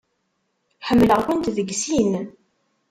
[0.87, 2.11] Ḥemmleɣ-kent deg sin.